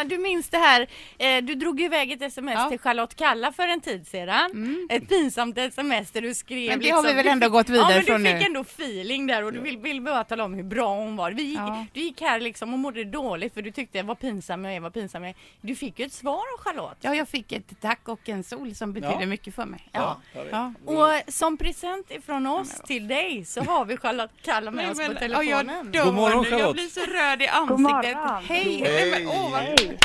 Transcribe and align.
Anna, 0.00 0.08
du 0.08 0.18
minns 0.18 0.48
det 0.48 0.58
här, 0.58 0.86
eh, 1.18 1.42
du 1.42 1.54
drog 1.54 1.80
iväg 1.80 2.12
ett 2.12 2.22
sms 2.22 2.54
Ja. 2.54 2.68
till 2.68 2.78
Charlotte 2.78 3.14
Kalla 3.16 3.52
för 3.52 3.68
en 3.68 3.80
tid 3.80 4.06
sedan. 4.08 4.86
Ett 4.90 5.08
pinsamt 5.08 5.58
sms 5.58 6.10
där 6.10 6.20
du 6.20 6.34
skrev 6.34 6.58
Mm. 6.60 6.68
Men 6.68 6.78
det 6.78 6.84
liksom, 6.84 6.96
har 7.04 7.08
vi 7.10 7.14
väl 7.14 7.24
du 7.24 7.30
ändå 7.30 7.46
fick- 7.46 7.52
gått 7.52 7.68
vidare 7.68 7.90
ja, 7.90 7.96
men 7.96 8.04
från 8.04 8.22
du 8.22 8.30
fick 8.30 8.40
nu. 8.40 8.46
ändå 8.46 8.60
feeling 8.60 9.26
där 9.26 9.44
och 9.44 9.52
du 9.52 9.60
vill, 9.60 9.78
vill 9.78 10.00
bara 10.00 10.24
tala 10.24 10.44
om 10.44 10.54
hur 10.54 10.62
bra 10.62 10.94
hon 10.94 11.16
var. 11.16 11.30
Vi 11.32 11.42
gick, 11.42 11.58
Ja. 11.58 11.86
Du 11.92 12.00
gick 12.00 12.20
här 12.20 12.40
liksom 12.40 12.72
och 12.72 12.78
mådde 12.78 13.04
dåligt 13.04 13.54
för 13.54 13.62
du 13.62 13.70
tyckte 13.70 13.98
jag 13.98 14.04
var 14.04 14.14
pinsam 14.14 14.64
jag 14.64 14.74
är, 14.74 14.80
var 14.80 14.90
pinsam 14.90 15.22
jag 15.22 15.30
är. 15.30 15.36
Du 15.60 15.74
fick 15.74 15.98
ju 15.98 16.06
ett 16.06 16.12
svar 16.12 16.34
av 16.58 16.60
Charlotte. 16.64 16.96
Ja, 17.00 17.14
jag 17.14 17.28
fick 17.28 17.52
ett 17.52 17.80
tack 17.80 18.08
och 18.08 18.28
en 18.28 18.44
sol 18.44 18.74
som 18.74 18.92
betyder 18.92 19.16
Ja. 19.20 19.26
mycket 19.26 19.54
för 19.54 19.64
mig. 19.64 19.88
Ja. 19.92 20.20
Ja. 20.50 20.72
Och 20.84 21.32
som 21.32 21.56
present 21.56 22.10
ifrån 22.10 22.46
oss 22.46 22.80
till 22.86 23.08
dig 23.08 23.44
så 23.44 23.60
har 23.62 23.84
vi 23.84 23.96
Charlotte 23.96 24.30
Kalla 24.42 24.70
med 24.70 24.84
Nej, 24.84 24.92
oss 24.92 24.98
men, 24.98 25.12
på 25.14 25.20
telefonen. 25.20 25.92
God 25.92 26.14
morgon, 26.14 26.42
nu. 26.42 26.48
Jag 26.50 26.58
Charlotte. 26.60 26.74
blir 26.74 26.88
så 26.88 27.00
röd 27.00 27.42
i 27.42 27.46
ansiktet. 27.46 27.68
God 27.68 27.80
morgon. 27.80 28.44
Hej! 28.48 28.84
Hej. 28.86 29.89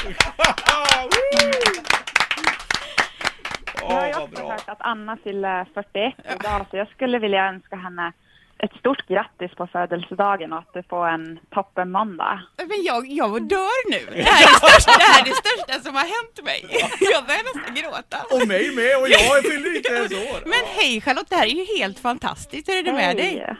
Jag 3.81 3.95
har 3.95 4.07
ju 4.07 4.13
också 4.13 4.27
bra. 4.41 4.51
hört 4.51 4.69
att 4.69 4.81
Anna 4.81 5.17
fyller 5.23 5.65
41 5.73 6.13
idag, 6.39 6.65
så 6.71 6.77
jag 6.77 6.87
skulle 6.87 7.19
vilja 7.19 7.45
önska 7.47 7.75
henne 7.75 8.11
ett 8.57 8.73
stort 8.79 9.07
grattis 9.07 9.51
på 9.55 9.67
födelsedagen 9.67 10.53
och 10.53 10.59
att 10.59 10.73
du 10.73 10.83
får 10.83 11.07
en 11.07 11.39
toppen 11.49 11.91
måndag. 11.91 12.41
Men 12.57 12.83
jag, 12.83 13.07
jag 13.07 13.47
dör 13.47 13.89
nu. 13.91 14.05
Det 14.15 14.23
här, 14.23 14.41
är 14.43 14.47
det 14.47 14.55
största, 14.69 14.91
det 14.97 15.03
här 15.03 15.21
är 15.21 15.25
det 15.25 15.35
största 15.35 15.73
som 15.79 15.95
har 15.95 16.01
hänt 16.01 16.43
mig. 16.43 16.61
Jag 17.13 17.25
börjar 17.25 17.43
nästan 17.55 17.75
gråta. 17.75 18.17
Och 18.35 18.47
mig 18.47 18.75
med 18.75 18.97
och 19.01 19.09
jag 19.09 19.43
fyller 19.43 19.75
inte 19.77 19.89
ens 19.93 20.11
år. 20.11 20.39
Men 20.45 20.59
hej 20.77 21.01
Charlotte, 21.01 21.29
det 21.29 21.35
här 21.35 21.45
är 21.45 21.49
ju 21.49 21.65
helt 21.79 21.99
fantastiskt. 21.99 22.69
Hur 22.69 22.77
är 22.77 22.83
det 22.83 22.93
med 22.93 23.15
dig? 23.17 23.25
Hej. 23.37 23.55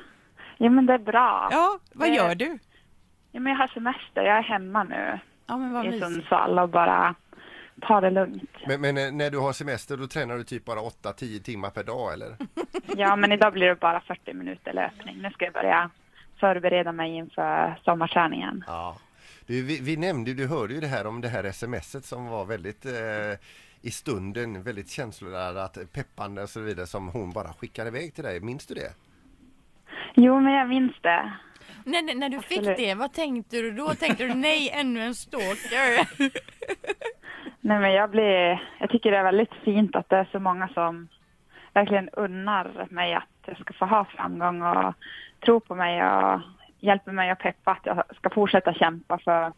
Ja 0.58 0.70
men 0.70 0.86
det 0.86 0.94
är 0.94 0.98
bra. 0.98 1.48
Ja, 1.52 1.80
vad 1.94 2.10
Det- 2.10 2.16
gör 2.16 2.36
du? 2.36 2.60
Ja, 3.32 3.40
men 3.40 3.52
jag 3.54 3.60
har 3.60 3.68
semester, 3.68 4.22
jag 4.24 4.38
är 4.38 4.42
hemma 4.44 4.84
nu 4.84 5.20
Ja, 5.48 5.58
men 5.58 5.73
vad 5.73 5.85
i 5.85 5.90
mysigt. 5.90 6.05
Sundsvall 6.05 6.59
och 6.59 6.70
bara 6.70 7.16
tar 7.81 8.02
det 8.02 8.09
lugnt. 8.09 8.49
Men, 8.67 8.81
men 8.81 8.98
eh, 8.98 9.12
när 9.12 9.32
du 9.32 9.38
har 9.38 9.54
semester 9.54 9.98
då 9.98 10.07
tränar 10.07 10.37
du 10.37 10.43
typ 10.43 10.65
bara 10.65 10.79
8-10 10.79 11.41
timmar 11.43 11.70
per 11.70 11.84
dag 11.84 12.13
eller? 12.13 12.35
Ja 12.98 13.15
men 13.15 13.32
idag 13.32 13.54
blir 13.54 13.68
det 13.68 13.76
bara 13.76 13.99
40 13.99 14.34
minuter 14.34 14.74
löpning. 14.74 15.18
Nu 15.21 15.29
ska 15.32 15.46
jag 15.46 15.54
börja 15.54 15.90
förbereda 16.40 16.91
mig 16.91 17.15
inför 17.15 17.79
sommarträningen. 17.85 18.63
Ja. 18.68 18.98
Du, 19.48 19.63
vi, 19.63 19.79
vi 19.82 19.98
nämnde 19.98 20.32
ju, 20.32 20.37
du 20.37 20.48
hörde 20.48 20.74
ju 20.74 20.79
det 20.79 20.87
här 20.87 21.07
om 21.07 21.21
det 21.21 21.27
här 21.27 21.52
smset 21.52 22.05
som 22.05 22.27
var 22.27 22.46
väldigt 22.46 22.85
eh, 22.85 22.91
i 23.82 23.91
stunden, 23.91 24.63
väldigt 24.63 24.90
känsloladdat, 24.90 25.77
peppande 25.93 26.43
och 26.43 26.49
så 26.49 26.59
vidare 26.59 26.87
som 26.87 27.07
hon 27.07 27.32
bara 27.32 27.54
skickade 27.54 27.90
iväg 27.90 28.13
till 28.13 28.24
dig. 28.24 28.40
Minns 28.40 28.65
du 28.65 28.74
det? 28.74 28.93
Jo 30.15 30.40
men 30.40 30.54
jag 30.54 30.70
minns 30.70 30.93
det. 31.02 31.34
När, 31.86 32.16
när 32.16 32.30
du 32.30 32.40
fick 32.40 32.58
Absolut. 32.58 32.78
det, 32.78 32.96
vad 32.96 33.14
tänkte 33.14 33.55
du 33.62 33.72
då? 33.72 33.94
Tänkte 33.94 34.28
du 34.28 34.34
nej, 34.34 34.72
ännu 34.74 35.02
en 35.02 35.16
stalker? 35.16 36.08
Nej 37.62 37.80
men 37.80 37.94
jag 37.94 38.10
blir, 38.10 38.64
jag 38.80 38.90
tycker 38.90 39.12
det 39.12 39.18
är 39.18 39.24
väldigt 39.24 39.54
fint 39.64 39.96
att 39.96 40.10
det 40.10 40.16
är 40.16 40.30
så 40.32 40.40
många 40.40 40.68
som 40.68 41.08
verkligen 41.74 42.10
unnar 42.10 42.88
mig 42.90 43.14
att 43.14 43.30
jag 43.46 43.58
ska 43.58 43.74
få 43.74 43.86
ha 43.86 44.05
framgång 44.05 44.62
och 44.62 44.94
tro 45.46 45.60
på 45.60 45.76
mig 45.76 46.05
och 46.05 46.42
hjälper 46.80 47.12
mig 47.12 47.30
att 47.30 47.40
peppa 47.40 47.72
att 47.72 47.86
jag 47.86 48.04
ska 48.16 48.30
fortsätta 48.30 48.74
kämpa 48.74 49.18
för 49.18 49.54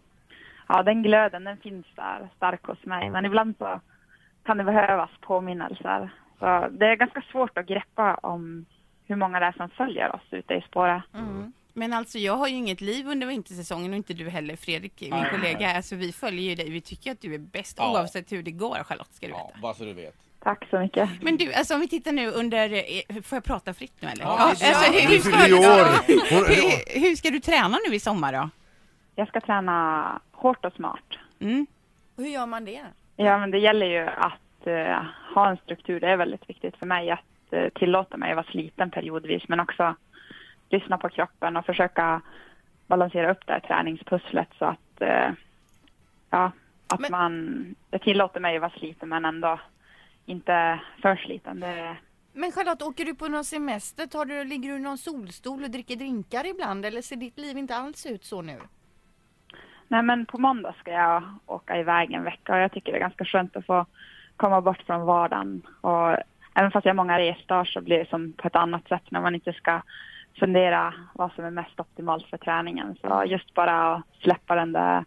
ja 0.67 0.83
den 0.83 1.03
glöden 1.03 1.43
den 1.43 1.57
finns 1.57 1.85
där 1.95 2.29
stark 2.35 2.65
hos 2.65 2.85
mig 2.85 3.09
men 3.09 3.25
ibland 3.25 3.55
så 3.57 3.79
kan 4.43 4.57
det 4.57 4.63
behövas 4.63 5.09
påminnelser. 5.21 6.09
Så 6.39 6.67
det 6.71 6.85
är 6.85 6.95
ganska 6.95 7.21
svårt 7.21 7.57
att 7.57 7.67
greppa 7.67 8.15
om 8.15 8.65
hur 9.05 9.15
många 9.15 9.39
det 9.39 9.45
är 9.45 9.51
som 9.51 9.69
följer 9.69 10.15
oss 10.15 10.27
ute 10.31 10.53
i 10.53 10.61
spåret. 10.61 11.03
Men 11.77 11.93
alltså 11.93 12.17
jag 12.17 12.33
har 12.37 12.47
ju 12.47 12.55
inget 12.55 12.81
liv 12.81 13.07
under 13.07 13.27
vintersäsongen 13.27 13.91
och 13.91 13.97
inte 13.97 14.13
du 14.13 14.29
heller 14.29 14.55
Fredrik, 14.55 15.01
min 15.01 15.25
kollega. 15.31 15.75
Alltså 15.75 15.95
vi 15.95 16.11
följer 16.11 16.41
ju 16.49 16.55
dig. 16.55 16.69
Vi 16.69 16.81
tycker 16.81 17.11
att 17.11 17.21
du 17.21 17.33
är 17.33 17.37
bäst 17.39 17.77
Ja. 17.79 17.91
oavsett 17.91 18.31
hur 18.31 18.43
det 18.43 18.51
går 18.51 18.83
Charlotte, 18.83 19.13
ska 19.13 19.25
du 19.27 19.31
Ja, 19.33 19.47
veta. 19.47 19.59
bara 19.61 19.73
så 19.73 19.83
du 19.83 19.93
vet. 19.93 20.15
Tack 20.39 20.67
så 20.69 20.79
mycket. 20.79 21.09
Men 21.21 21.37
du, 21.37 21.53
alltså 21.53 21.73
om 21.73 21.79
vi 21.79 21.87
tittar 21.87 22.11
nu 22.11 22.27
under, 22.31 22.69
eh, 22.73 23.21
får 23.23 23.35
jag 23.35 23.43
prata 23.43 23.73
fritt 23.73 23.93
nu 23.99 24.07
eller? 24.07 24.23
Ja, 24.23 24.37
alltså, 24.37 24.65
det- 24.91 24.99
hur, 24.99 25.07
Du 25.07 25.55
hur! 25.57 26.35
Hon, 26.35 26.45
hur, 26.45 26.99
hur 27.01 27.15
ska 27.15 27.29
du 27.29 27.39
träna 27.39 27.77
nu 27.89 27.95
i 27.95 27.99
sommar 27.99 28.33
då? 28.33 28.49
Jag 29.15 29.27
ska 29.27 29.41
träna 29.41 30.21
hårt 30.31 30.65
och 30.65 30.73
smart. 30.73 31.05
Mm. 31.39 31.67
Hur 32.17 32.27
gör 32.27 32.45
man 32.45 32.65
det? 32.65 32.81
Ja, 33.15 33.37
men 33.37 33.51
det 33.51 33.59
gäller 33.59 33.85
ju 33.85 34.07
att 34.07 34.67
eh, 34.67 35.03
ha 35.35 35.49
en 35.49 35.57
struktur. 35.57 35.99
Det 35.99 36.07
är 36.07 36.17
väldigt 36.17 36.49
viktigt 36.49 36.75
för 36.77 36.85
mig 36.85 37.09
att 37.11 37.53
uh, 37.53 37.69
tillåta 37.69 38.17
mig 38.17 38.29
att 38.31 38.35
vara 38.35 38.47
sliten 38.51 38.91
periodvis, 38.91 39.43
men 39.47 39.59
också 39.59 39.95
lyssna 40.69 40.97
på 40.97 41.09
kroppen 41.09 41.57
och 41.57 41.65
försöka 41.65 42.21
balansera 42.87 43.31
upp 43.31 43.45
det 43.47 43.53
här 43.53 43.59
träningspusslet 43.59 44.49
så 44.59 44.65
att, 44.65 45.01
eh, 45.01 45.29
ja, 46.29 46.51
att 46.87 46.99
Men- 46.99 47.11
man, 47.11 47.75
det 47.89 47.99
tillåter 47.99 48.39
mig 48.39 48.55
att 48.55 48.61
vara 48.61 48.71
sliten 48.71 49.09
men 49.09 49.25
ändå 49.25 49.59
inte 50.25 50.79
för 51.01 51.15
sliten. 51.15 51.59
Det, 51.59 51.95
Men 52.33 52.51
Charlotte, 52.51 52.81
åker 52.81 53.05
du 53.05 53.15
på 53.15 53.27
någon 53.27 53.45
semester? 53.45 54.07
Tar 54.07 54.25
du, 54.25 54.43
ligger 54.43 54.69
du 54.69 54.75
i 54.75 54.79
någon 54.79 54.97
solstol 54.97 55.63
och 55.63 55.69
dricker 55.69 55.95
drinkar 55.95 56.45
ibland? 56.45 56.85
Eller 56.85 57.01
ser 57.01 57.15
ditt 57.15 57.37
liv 57.39 57.57
inte 57.57 57.75
alls 57.75 58.05
ut 58.05 58.23
så 58.23 58.41
nu? 58.41 58.59
nej, 59.87 60.03
men 60.03 60.25
på 60.25 60.37
måndag 60.37 60.73
ska 60.79 60.91
jag 60.91 61.23
åka 61.45 61.77
iväg 61.79 62.11
en 62.11 62.23
vecka 62.23 62.53
och 62.53 62.59
jag 62.59 62.71
tycker 62.71 62.91
det 62.91 62.97
är 62.97 62.99
ganska 62.99 63.25
skönt 63.25 63.55
att 63.55 63.65
få 63.65 63.85
komma 64.37 64.61
bort 64.61 64.81
från 64.85 65.05
vardagen. 65.05 65.61
Och 65.81 66.17
även 66.55 66.71
fast 66.71 66.85
jag 66.85 66.89
har 66.89 66.95
många 66.95 67.19
resdagar 67.19 67.65
så 67.65 67.81
blir 67.81 67.99
det 67.99 68.09
som 68.09 68.33
på 68.33 68.47
ett 68.47 68.55
annat 68.55 68.87
sätt 68.87 69.11
när 69.11 69.21
man 69.21 69.35
inte 69.35 69.53
ska 69.53 69.81
fundera 70.39 70.93
vad 71.13 71.31
som 71.31 71.45
är 71.45 71.51
mest 71.51 71.79
optimalt 71.79 72.25
för 72.25 72.37
träningen. 72.37 72.95
Så 73.01 73.23
just 73.27 73.53
bara 73.53 73.95
att 73.95 74.03
släppa 74.21 74.55
den 74.55 74.71
där 74.71 75.05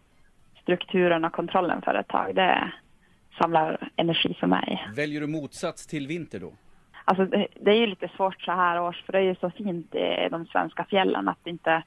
strukturen 0.61 1.25
och 1.25 1.33
kontrollen 1.33 1.81
för 1.81 1.95
ett 1.95 2.07
tag, 2.07 2.35
det 2.35 2.71
samlar 3.37 3.89
energi 3.95 4.37
för 4.39 4.47
mig. 4.47 4.87
Väljer 4.95 5.21
du 5.21 5.27
motsats 5.27 5.87
till 5.87 6.07
vinter 6.07 6.39
då? 6.39 6.53
Alltså 7.05 7.25
det, 7.59 7.71
är 7.71 7.75
ju 7.75 7.87
lite 7.87 8.07
svårt 8.15 8.41
så 8.41 8.51
här 8.51 8.81
års 8.81 9.03
för 9.05 9.13
det 9.13 9.19
är 9.19 9.23
ju 9.23 9.35
så 9.35 9.49
fint 9.49 9.95
i 9.95 10.27
de 10.31 10.45
svenska 10.45 10.85
fjällen 10.85 11.27
att 11.27 11.47
inte 11.47 11.83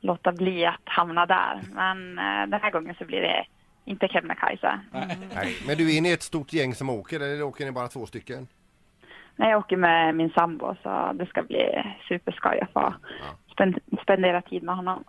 låta 0.00 0.32
bli 0.32 0.66
att 0.66 0.80
hamna 0.84 1.26
där. 1.26 1.60
Men 1.72 2.18
eh, 2.18 2.48
den 2.48 2.60
här 2.62 2.70
gången 2.70 2.94
så 2.98 3.04
blir 3.04 3.20
det 3.20 3.44
inte 3.84 4.08
Kebnekaise. 4.08 4.80
nej. 5.34 5.56
Men 5.66 5.76
du 5.76 5.92
är 5.92 5.98
inne 5.98 6.08
i 6.08 6.12
ett 6.12 6.22
stort 6.22 6.52
gäng 6.52 6.74
som 6.74 6.90
åker 6.90 7.20
eller 7.20 7.42
åker 7.42 7.64
ni 7.64 7.72
bara 7.72 7.88
två 7.88 8.06
stycken? 8.06 8.48
Nej, 9.36 9.50
jag 9.50 9.58
åker 9.58 9.76
med 9.76 10.14
min 10.14 10.30
sambo 10.30 10.76
så 10.82 11.12
det 11.14 11.26
ska 11.26 11.42
bli 11.42 11.82
superskoj 12.08 12.60
att 12.60 12.72
få 12.72 12.94
spend, 13.52 13.78
spendera 14.02 14.42
tid 14.42 14.62
med 14.62 14.76
honom. 14.76 15.04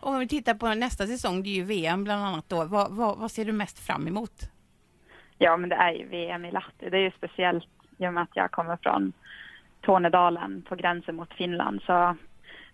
Och 0.00 0.10
om 0.10 0.18
vi 0.18 0.28
tittar 0.28 0.54
på 0.54 0.74
nästa 0.74 1.06
säsong, 1.06 1.42
det 1.42 1.48
är 1.48 1.54
ju 1.54 1.64
VM 1.64 2.04
bland 2.04 2.24
annat 2.24 2.48
då. 2.48 2.64
Vad, 2.64 2.96
vad, 2.96 3.18
vad 3.18 3.30
ser 3.30 3.44
du 3.44 3.52
mest 3.52 3.86
fram 3.86 4.08
emot? 4.08 4.50
Ja, 5.38 5.56
men 5.56 5.68
det 5.68 5.76
är 5.76 5.92
ju 5.92 6.08
VM 6.08 6.44
i 6.44 6.50
Lahti. 6.50 6.90
Det 6.90 6.96
är 6.96 7.00
ju 7.00 7.10
speciellt 7.10 7.68
i 7.98 8.06
och 8.06 8.14
med 8.14 8.22
att 8.22 8.36
jag 8.36 8.50
kommer 8.50 8.76
från 8.82 9.12
Tornedalen 9.80 10.62
på 10.68 10.76
gränsen 10.76 11.16
mot 11.16 11.34
Finland. 11.34 11.82
Så 11.86 12.16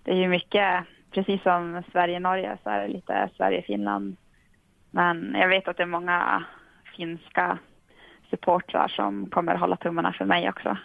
det 0.03 0.11
är 0.11 0.17
ju 0.17 0.29
mycket, 0.29 0.85
precis 1.11 1.43
som 1.43 1.83
Sverige-Norge 1.93 2.59
så 2.63 2.71
är 2.71 2.83
det 2.83 2.89
lite 2.89 3.29
Sverige-Finland. 3.37 4.17
Men 4.91 5.35
jag 5.39 5.49
vet 5.49 5.69
att 5.69 5.77
det 5.77 5.83
är 5.83 5.87
många 5.87 6.45
finska 6.97 7.59
supportrar 8.37 8.89
som 8.89 9.31
kommer 9.31 9.55
hålla 9.55 9.77
tummarna 9.77 10.13
för 10.13 10.25
mig 10.25 10.49
också. 10.49 10.77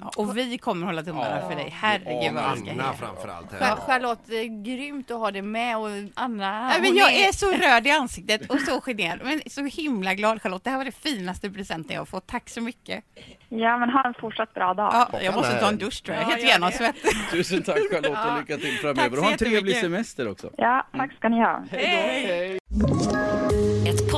Ja, 0.00 0.10
och 0.16 0.36
vi 0.36 0.58
kommer 0.58 0.86
hålla 0.86 1.02
tummarna 1.02 1.40
Ja. 1.42 1.48
för 1.48 1.56
dig. 1.56 1.74
Herregud 1.80 2.34
vad 2.34 2.54
vi 2.54 2.60
ska 2.60 2.70
Anna 2.70 2.92
framförallt. 2.92 3.52
Här. 3.60 3.76
Charlotte, 3.76 4.30
eh, 4.30 4.42
grymt 4.62 5.10
att 5.10 5.18
ha 5.18 5.30
dig 5.30 5.42
med 5.42 5.76
och 5.78 5.88
Anna 6.14 6.68
Nej, 6.68 6.80
men 6.80 6.96
jag 6.96 7.12
är 7.14 7.32
så 7.32 7.46
röd 7.52 7.86
i 7.86 7.90
ansiktet 7.90 8.50
och 8.50 8.60
så 8.60 8.80
generad. 8.80 9.18
Men 9.24 9.40
så 9.46 9.64
himla 9.64 10.14
glad 10.14 10.42
Charlotte. 10.42 10.64
Det 10.64 10.70
här 10.70 10.76
var 10.78 10.84
det 10.84 10.92
finaste 10.92 11.50
presenten 11.50 11.94
jag 11.94 12.00
har 12.00 12.06
fått. 12.06 12.26
Tack 12.26 12.48
så 12.48 12.60
mycket. 12.60 13.04
Ja, 13.48 13.78
men 13.78 13.90
ha 13.90 14.04
en 14.04 14.14
fortsatt 14.14 14.54
bra 14.54 14.74
dag. 14.74 14.90
Ja, 15.12 15.20
jag 15.22 15.34
måste 15.34 15.60
ta 15.60 15.68
en 15.68 15.78
dusch 15.78 16.02
tror 16.04 16.16
jag. 16.16 16.24
Ja, 16.24 16.28
Helt 16.28 16.42
genomsvettig. 16.52 17.10
Tusen 17.30 17.62
tack 17.62 17.78
Charlotte 17.92 18.18
och 18.32 18.38
lycka 18.40 18.56
till 18.56 18.78
framöver. 18.78 19.18
Och 19.18 19.24
ha 19.24 19.32
en 19.32 19.38
trevlig 19.38 19.76
semester 19.76 20.30
också. 20.30 20.50
Ja, 20.56 20.86
tack 20.92 21.12
ska 21.12 21.28
ni 21.28 21.40
ha. 21.40 21.62
Ett 21.70 22.60